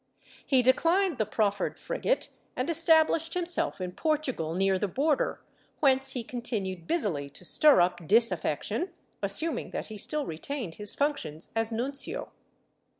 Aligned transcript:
^ 0.23 0.23
He 0.47 0.63
declined 0.63 1.19
the 1.19 1.27
proffered 1.27 1.77
frigate 1.77 2.29
and 2.55 2.71
established 2.71 3.35
himself 3.35 3.79
in 3.79 3.91
Portugal, 3.91 4.55
near 4.55 4.79
the 4.79 4.87
border, 4.87 5.43
whence 5.79 6.13
he 6.13 6.23
con 6.23 6.41
tinued 6.41 6.87
busily 6.87 7.29
to 7.29 7.45
stir 7.45 7.81
up 7.81 8.07
disaffection, 8.07 8.89
assuming 9.21 9.69
that 9.69 9.87
he 9.93 9.99
still 9.99 10.25
retained 10.25 10.73
his 10.81 10.95
functions 10.95 11.51
as 11.55 11.71
nuncio. 11.71 12.31